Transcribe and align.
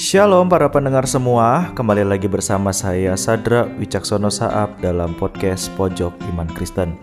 Shalom 0.00 0.48
para 0.48 0.64
pendengar 0.72 1.04
semua, 1.04 1.76
kembali 1.76 2.08
lagi 2.08 2.24
bersama 2.24 2.72
saya 2.72 3.12
Sadra 3.20 3.68
Wicaksono 3.76 4.32
Saab 4.32 4.80
dalam 4.80 5.12
podcast 5.12 5.68
Pojok 5.76 6.16
Iman 6.32 6.48
Kristen. 6.56 6.96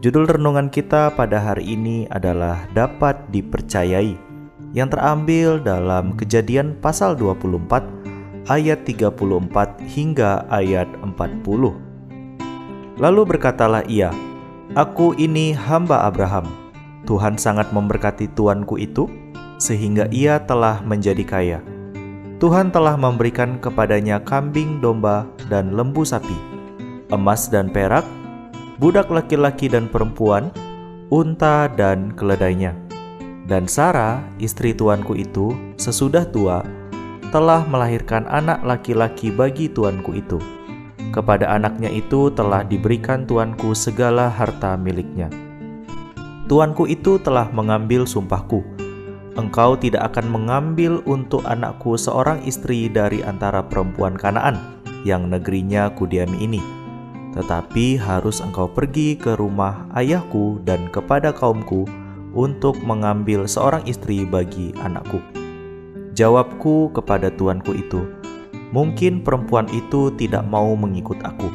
Judul 0.00 0.24
renungan 0.32 0.72
kita 0.72 1.12
pada 1.12 1.36
hari 1.36 1.76
ini 1.76 2.08
adalah 2.08 2.64
dapat 2.72 3.28
dipercayai 3.28 4.16
yang 4.72 4.88
terambil 4.88 5.60
dalam 5.60 6.16
Kejadian 6.16 6.80
pasal 6.80 7.12
24 7.12 7.84
ayat 8.48 8.88
34 8.88 9.84
hingga 9.84 10.48
ayat 10.48 10.88
40. 11.04 11.76
Lalu 13.04 13.22
berkatalah 13.36 13.84
ia, 13.84 14.08
"Aku 14.72 15.12
ini 15.20 15.52
hamba 15.52 16.08
Abraham. 16.08 16.48
Tuhan 17.04 17.36
sangat 17.36 17.68
memberkati 17.68 18.32
tuanku 18.32 18.80
itu 18.80 19.12
sehingga 19.60 20.08
ia 20.08 20.40
telah 20.40 20.80
menjadi 20.80 21.20
kaya." 21.28 21.73
Tuhan 22.42 22.74
telah 22.74 22.98
memberikan 22.98 23.62
kepadanya 23.62 24.18
kambing 24.26 24.82
domba 24.82 25.22
dan 25.46 25.70
lembu 25.70 26.02
sapi, 26.02 26.34
emas 27.14 27.46
dan 27.46 27.70
perak, 27.70 28.02
budak 28.82 29.06
laki-laki 29.06 29.70
dan 29.70 29.86
perempuan, 29.86 30.50
unta 31.14 31.70
dan 31.70 32.10
keledainya. 32.18 32.74
Dan 33.46 33.70
Sarah, 33.70 34.18
istri 34.42 34.74
tuanku 34.74 35.14
itu, 35.14 35.54
sesudah 35.78 36.26
tua, 36.26 36.66
telah 37.30 37.62
melahirkan 37.70 38.26
anak 38.26 38.66
laki-laki 38.66 39.30
bagi 39.30 39.70
tuanku 39.70 40.18
itu. 40.18 40.42
Kepada 41.14 41.54
anaknya 41.54 41.86
itu 41.86 42.34
telah 42.34 42.66
diberikan 42.66 43.22
tuanku 43.22 43.78
segala 43.78 44.26
harta 44.26 44.74
miliknya. 44.74 45.30
Tuanku 46.50 46.90
itu 46.90 47.22
telah 47.22 47.46
mengambil 47.54 48.02
sumpahku, 48.02 48.73
Engkau 49.34 49.74
tidak 49.74 50.14
akan 50.14 50.30
mengambil 50.30 51.02
untuk 51.10 51.42
anakku 51.42 51.98
seorang 51.98 52.38
istri 52.46 52.86
dari 52.86 53.18
antara 53.26 53.66
perempuan 53.66 54.14
Kanaan 54.14 54.78
yang 55.02 55.26
negerinya 55.26 55.90
kudiami 55.90 56.38
ini, 56.38 56.62
tetapi 57.34 57.98
harus 57.98 58.38
engkau 58.38 58.70
pergi 58.70 59.18
ke 59.18 59.34
rumah 59.34 59.90
ayahku 59.98 60.62
dan 60.62 60.86
kepada 60.86 61.34
kaumku 61.34 61.82
untuk 62.30 62.78
mengambil 62.86 63.50
seorang 63.50 63.82
istri 63.90 64.22
bagi 64.22 64.70
anakku. 64.78 65.18
Jawabku 66.14 66.94
kepada 66.94 67.26
tuanku 67.34 67.74
itu, 67.74 68.06
mungkin 68.70 69.26
perempuan 69.26 69.66
itu 69.74 70.14
tidak 70.14 70.46
mau 70.46 70.78
mengikut 70.78 71.18
aku, 71.26 71.50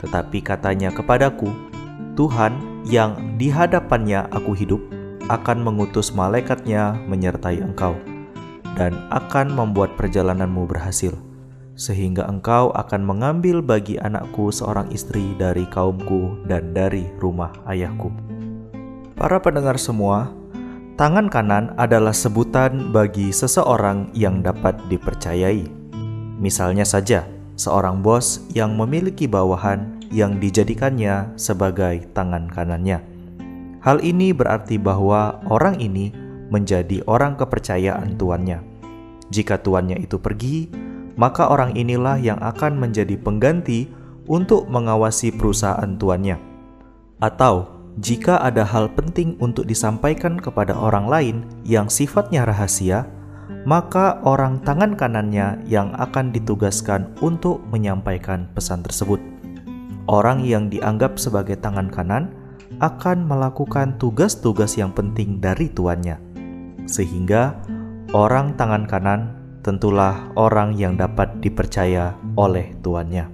tetapi 0.00 0.40
katanya 0.40 0.88
kepadaku, 0.88 1.52
Tuhan 2.16 2.56
yang 2.88 3.36
di 3.36 3.52
hadapannya 3.52 4.32
aku 4.32 4.56
hidup, 4.56 4.80
akan 5.30 5.62
mengutus 5.62 6.10
malaikatnya 6.10 6.98
menyertai 7.06 7.62
engkau 7.62 7.94
dan 8.74 8.96
akan 9.12 9.52
membuat 9.52 9.94
perjalananmu 10.00 10.64
berhasil, 10.64 11.12
sehingga 11.76 12.24
engkau 12.26 12.72
akan 12.72 13.04
mengambil 13.04 13.60
bagi 13.60 14.00
anakku 14.00 14.48
seorang 14.48 14.88
istri 14.90 15.36
dari 15.36 15.68
kaumku 15.68 16.40
dan 16.48 16.72
dari 16.72 17.06
rumah 17.20 17.52
ayahku. 17.68 18.08
Para 19.12 19.38
pendengar 19.38 19.76
semua, 19.76 20.32
tangan 20.96 21.28
kanan 21.28 21.76
adalah 21.76 22.16
sebutan 22.16 22.90
bagi 22.90 23.30
seseorang 23.30 24.10
yang 24.16 24.40
dapat 24.40 24.74
dipercayai. 24.88 25.68
Misalnya 26.40 26.82
saja, 26.82 27.28
seorang 27.54 28.02
bos 28.02 28.42
yang 28.50 28.74
memiliki 28.74 29.30
bawahan 29.30 30.02
yang 30.10 30.42
dijadikannya 30.42 31.38
sebagai 31.38 32.08
tangan 32.12 32.50
kanannya. 32.50 33.11
Hal 33.82 33.98
ini 33.98 34.30
berarti 34.30 34.78
bahwa 34.78 35.42
orang 35.50 35.82
ini 35.82 36.14
menjadi 36.54 37.02
orang 37.10 37.34
kepercayaan 37.34 38.14
tuannya. 38.14 38.62
Jika 39.34 39.58
tuannya 39.58 39.98
itu 39.98 40.22
pergi, 40.22 40.70
maka 41.18 41.50
orang 41.50 41.74
inilah 41.74 42.14
yang 42.22 42.38
akan 42.38 42.78
menjadi 42.78 43.18
pengganti 43.18 43.90
untuk 44.30 44.70
mengawasi 44.70 45.34
perusahaan 45.34 45.98
tuannya. 45.98 46.38
Atau 47.18 47.82
jika 47.98 48.38
ada 48.38 48.62
hal 48.62 48.86
penting 48.94 49.34
untuk 49.42 49.66
disampaikan 49.66 50.38
kepada 50.38 50.72
orang 50.78 51.10
lain 51.10 51.36
yang 51.66 51.90
sifatnya 51.90 52.46
rahasia, 52.46 53.10
maka 53.66 54.22
orang 54.22 54.62
tangan 54.62 54.94
kanannya 54.94 55.58
yang 55.66 55.90
akan 55.98 56.30
ditugaskan 56.30 57.10
untuk 57.18 57.58
menyampaikan 57.68 58.46
pesan 58.54 58.86
tersebut. 58.86 59.18
Orang 60.06 60.42
yang 60.46 60.70
dianggap 60.70 61.18
sebagai 61.18 61.58
tangan 61.58 61.90
kanan 61.90 62.41
akan 62.82 63.30
melakukan 63.30 63.94
tugas-tugas 64.02 64.74
yang 64.74 64.90
penting 64.90 65.38
dari 65.38 65.70
tuannya, 65.70 66.18
sehingga 66.90 67.54
orang 68.10 68.58
tangan 68.58 68.90
kanan 68.90 69.38
tentulah 69.62 70.26
orang 70.34 70.74
yang 70.74 70.98
dapat 70.98 71.30
dipercaya 71.38 72.18
oleh 72.34 72.74
tuannya. 72.82 73.30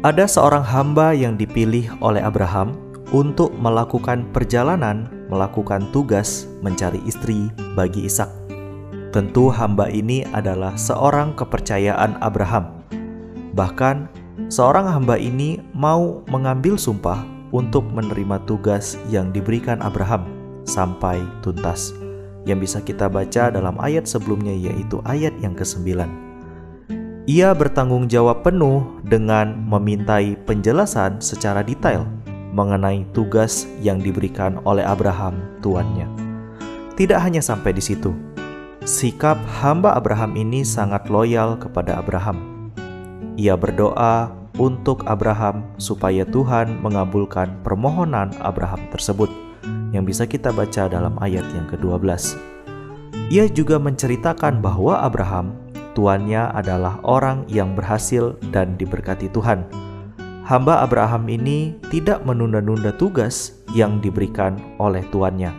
Ada 0.00 0.24
seorang 0.24 0.64
hamba 0.64 1.12
yang 1.12 1.36
dipilih 1.36 2.00
oleh 2.00 2.24
Abraham 2.24 2.72
untuk 3.12 3.52
melakukan 3.60 4.24
perjalanan, 4.32 5.06
melakukan 5.28 5.92
tugas 5.92 6.48
mencari 6.64 6.98
istri 7.04 7.52
bagi 7.76 8.08
Ishak. 8.08 8.32
Tentu, 9.12 9.52
hamba 9.52 9.92
ini 9.92 10.24
adalah 10.32 10.72
seorang 10.80 11.36
kepercayaan 11.36 12.16
Abraham. 12.24 12.80
Bahkan, 13.52 14.08
seorang 14.48 14.88
hamba 14.88 15.20
ini 15.20 15.60
mau 15.76 16.24
mengambil 16.32 16.80
sumpah 16.80 17.20
untuk 17.52 17.86
menerima 17.92 18.42
tugas 18.48 18.98
yang 19.12 19.30
diberikan 19.30 19.78
Abraham 19.84 20.26
sampai 20.64 21.22
tuntas. 21.44 21.94
Yang 22.42 22.58
bisa 22.66 22.78
kita 22.82 23.06
baca 23.06 23.54
dalam 23.54 23.78
ayat 23.78 24.08
sebelumnya 24.08 24.50
yaitu 24.50 24.98
ayat 25.06 25.30
yang 25.38 25.54
ke-9. 25.54 26.02
Ia 27.30 27.54
bertanggung 27.54 28.10
jawab 28.10 28.42
penuh 28.42 28.98
dengan 29.06 29.54
memintai 29.70 30.34
penjelasan 30.42 31.22
secara 31.22 31.62
detail 31.62 32.02
mengenai 32.50 33.06
tugas 33.14 33.70
yang 33.78 34.02
diberikan 34.02 34.58
oleh 34.66 34.82
Abraham 34.82 35.38
tuannya. 35.62 36.10
Tidak 36.98 37.16
hanya 37.16 37.38
sampai 37.38 37.72
di 37.72 37.80
situ. 37.80 38.10
Sikap 38.82 39.38
hamba 39.62 39.94
Abraham 39.94 40.34
ini 40.34 40.66
sangat 40.66 41.06
loyal 41.06 41.54
kepada 41.56 42.02
Abraham. 42.02 42.68
Ia 43.38 43.54
berdoa 43.54 44.41
untuk 44.60 45.04
Abraham 45.08 45.64
supaya 45.80 46.26
Tuhan 46.28 46.80
mengabulkan 46.84 47.60
permohonan 47.64 48.34
Abraham 48.44 48.84
tersebut 48.92 49.32
yang 49.92 50.08
bisa 50.08 50.28
kita 50.28 50.52
baca 50.52 50.88
dalam 50.88 51.16
ayat 51.20 51.44
yang 51.52 51.68
ke-12. 51.68 52.36
Ia 53.32 53.48
juga 53.48 53.80
menceritakan 53.80 54.60
bahwa 54.60 55.00
Abraham 55.00 55.56
tuannya 55.96 56.52
adalah 56.52 57.00
orang 57.04 57.44
yang 57.48 57.72
berhasil 57.72 58.36
dan 58.52 58.76
diberkati 58.76 59.28
Tuhan. 59.32 59.64
Hamba 60.42 60.82
Abraham 60.84 61.30
ini 61.30 61.78
tidak 61.88 62.26
menunda-nunda 62.26 62.92
tugas 62.92 63.62
yang 63.72 64.02
diberikan 64.02 64.58
oleh 64.76 65.06
tuannya. 65.08 65.54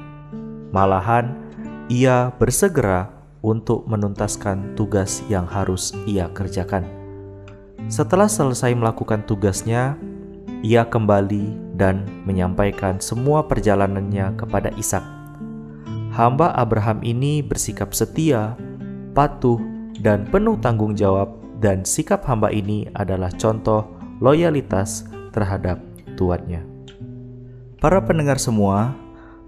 Malahan, 0.70 1.34
ia 1.88 2.34
bersegera 2.36 3.10
untuk 3.42 3.86
menuntaskan 3.90 4.76
tugas 4.78 5.24
yang 5.32 5.48
harus 5.50 5.96
ia 6.06 6.30
kerjakan. 6.30 7.03
Setelah 7.92 8.32
selesai 8.32 8.72
melakukan 8.76 9.24
tugasnya, 9.28 10.00
ia 10.64 10.88
kembali 10.88 11.76
dan 11.76 12.08
menyampaikan 12.24 13.02
semua 13.04 13.44
perjalanannya 13.44 14.40
kepada 14.40 14.72
Ishak. 14.80 15.04
Hamba 16.14 16.54
Abraham 16.54 17.02
ini 17.02 17.42
bersikap 17.42 17.92
setia, 17.92 18.54
patuh, 19.18 19.58
dan 20.00 20.30
penuh 20.30 20.56
tanggung 20.62 20.94
jawab, 20.94 21.36
dan 21.58 21.84
sikap 21.84 22.24
hamba 22.30 22.54
ini 22.54 22.88
adalah 22.94 23.34
contoh 23.34 23.88
loyalitas 24.22 25.10
terhadap 25.34 25.82
tuannya. 26.16 26.64
Para 27.82 28.00
pendengar 28.00 28.40
semua, 28.40 28.96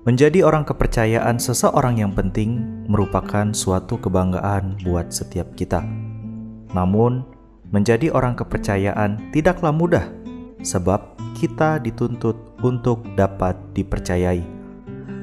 menjadi 0.03 0.45
orang 0.45 0.67
kepercayaan 0.67 1.41
seseorang 1.41 2.03
yang 2.03 2.11
penting 2.13 2.83
merupakan 2.85 3.49
suatu 3.55 3.97
kebanggaan 3.97 4.77
buat 4.85 5.09
setiap 5.09 5.55
kita. 5.57 5.81
Namun, 6.75 7.34
Menjadi 7.75 8.07
orang 8.07 8.39
kepercayaan 8.39 9.35
tidaklah 9.35 9.75
mudah, 9.75 10.07
sebab 10.63 11.11
kita 11.35 11.75
dituntut 11.83 12.39
untuk 12.63 13.03
dapat 13.19 13.59
dipercayai. 13.75 14.39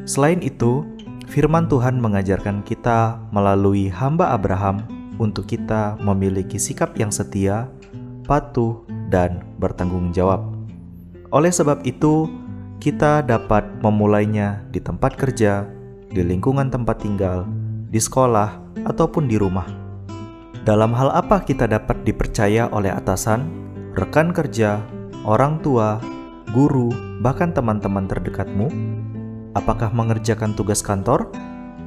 Selain 0.04 0.36
itu, 0.44 0.84
firman 1.32 1.64
Tuhan 1.64 1.96
mengajarkan 1.96 2.60
kita 2.60 3.16
melalui 3.32 3.88
hamba 3.88 4.36
Abraham 4.36 4.84
untuk 5.16 5.48
kita 5.48 5.96
memiliki 6.04 6.60
sikap 6.60 6.92
yang 7.00 7.08
setia, 7.08 7.72
patuh, 8.28 8.84
dan 9.08 9.40
bertanggung 9.56 10.12
jawab. 10.12 10.44
Oleh 11.32 11.48
sebab 11.48 11.80
itu, 11.88 12.28
kita 12.84 13.24
dapat 13.24 13.64
memulainya 13.80 14.60
di 14.68 14.76
tempat 14.76 15.16
kerja, 15.16 15.64
di 16.12 16.20
lingkungan 16.20 16.68
tempat 16.68 17.00
tinggal, 17.00 17.48
di 17.88 17.96
sekolah, 17.96 18.60
ataupun 18.84 19.24
di 19.24 19.40
rumah. 19.40 19.81
Dalam 20.62 20.94
hal 20.94 21.10
apa 21.10 21.42
kita 21.42 21.66
dapat 21.66 22.06
dipercaya 22.06 22.70
oleh 22.70 22.94
atasan, 22.94 23.50
rekan 23.98 24.30
kerja, 24.30 24.78
orang 25.26 25.58
tua, 25.58 25.98
guru, 26.54 26.94
bahkan 27.18 27.50
teman-teman 27.50 28.06
terdekatmu? 28.06 28.70
Apakah 29.58 29.90
mengerjakan 29.90 30.54
tugas 30.54 30.78
kantor? 30.78 31.26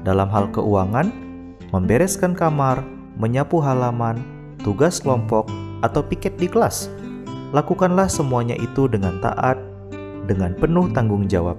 Dalam 0.03 0.27
hal 0.27 0.51
keuangan, 0.51 1.07
membereskan 1.71 2.35
kamar, 2.35 2.83
menyapu 3.15 3.63
halaman, 3.63 4.19
tugas 4.59 4.99
kelompok, 4.99 5.47
atau 5.79 6.03
piket 6.03 6.35
di 6.35 6.51
kelas. 6.51 6.91
Lakukanlah 7.55 8.11
semuanya 8.11 8.59
itu 8.59 8.91
dengan 8.91 9.23
taat, 9.23 9.55
dengan 10.27 10.51
penuh 10.51 10.91
tanggung 10.91 11.31
jawab. 11.31 11.55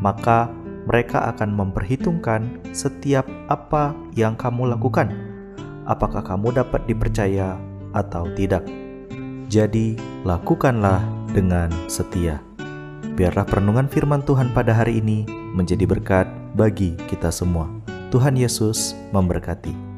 Maka 0.00 0.48
mereka 0.88 1.36
akan 1.36 1.52
memperhitungkan 1.52 2.64
setiap 2.72 3.28
apa 3.52 3.92
yang 4.16 4.32
kamu 4.40 4.72
lakukan. 4.72 5.29
Apakah 5.90 6.22
kamu 6.22 6.54
dapat 6.54 6.86
dipercaya 6.86 7.58
atau 7.90 8.30
tidak? 8.38 8.62
Jadi, 9.50 9.98
lakukanlah 10.22 11.02
dengan 11.34 11.66
setia. 11.90 12.38
Biarlah 13.18 13.42
perenungan 13.42 13.90
firman 13.90 14.22
Tuhan 14.22 14.54
pada 14.54 14.70
hari 14.70 15.02
ini 15.02 15.26
menjadi 15.50 15.90
berkat 15.90 16.30
bagi 16.54 16.94
kita 17.10 17.34
semua. 17.34 17.66
Tuhan 18.14 18.38
Yesus 18.38 18.94
memberkati. 19.10 19.89